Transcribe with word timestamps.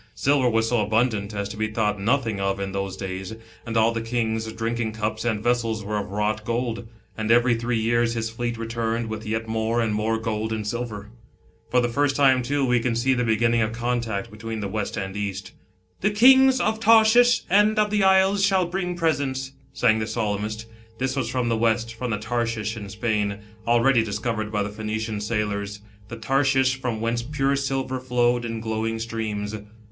Silver 0.15 0.49
was 0.49 0.69
so 0.69 0.81
abundant, 0.81 1.31
as 1.35 1.47
to 1.49 1.57
be 1.57 1.67
thought 1.71 2.01
nothing 2.01 2.39
of 2.41 2.59
in 2.59 2.71
those 2.71 2.97
days, 2.97 3.35
and 3.67 3.77
all 3.77 3.91
the 3.91 4.01
king's 4.01 4.51
drinking 4.51 4.93
cups 4.93 5.23
and 5.23 5.43
vessels 5.43 5.83
were 5.83 5.99
of 5.99 6.09
wrought 6.09 6.43
gold, 6.43 6.87
and 7.15 7.29
every 7.29 7.53
three 7.53 7.77
years 7.79 8.15
his 8.15 8.27
fleet 8.27 8.57
returned 8.57 9.05
w: 9.05 9.21
th 9.21 9.31
yet 9.31 9.47
more 9.47 9.79
and 9.79 9.93
more 9.93 10.17
gold 10.17 10.51
and 10.51 10.65
silver. 10.65 11.11
For 11.69 11.81
the 11.81 11.87
"first 11.87 12.15
time, 12.15 12.41
too, 12.41 12.65
we 12.65 12.79
can 12.79 12.95
see 12.95 13.13
the 13.13 13.23
beginning 13.23 13.61
of 13.61 13.73
contact 13.73 14.31
between 14.31 14.59
the 14.59 14.67
West 14.67 14.97
and 14.97 15.15
East. 15.15 15.51
"'The 15.99 16.09
kings 16.09 16.59
> 16.59 16.59
of 16.59 16.79
Tarshish 16.79 17.43
and 17.47 17.77
of 17.77 17.91
the 17.91 18.03
isles 18.03 18.43
shall 18.43 18.65
THE 18.65 18.71
PHOENICIANS 18.71 18.97
AT 18.97 18.97
HOMr.. 18.97 18.97
47 18.97 19.21
i 19.21 19.25
bring 19.27 19.29
presents/' 19.35 19.51
sang 19.71 19.99
the 19.99 20.07
Psa/mist. 20.07 20.65
This 20.97 21.15
was 21.15 21.29
from 21.29 21.47
th* 21.47 21.59
West, 21.59 21.93
from 21.93 22.09
the 22.09 22.17
Tarshish 22.17 22.75
in 22.75 22.89
Spain, 22.89 23.29
1 23.65 23.67
already 23.67 24.03
dis 24.03 24.17
covered 24.17 24.51
by 24.51 24.63
the 24.63 24.71
Phoenician 24.71 25.21
sailors, 25.21 25.81
the 26.07 26.17
Tarshish 26.17 26.81
from 26.81 27.01
whence 27.01 27.21
pure 27.21 27.55
silver 27.55 27.99
flowed 27.99 28.45
in 28.45 28.59
glowing 28.61 28.97
streams. 28.97 29.55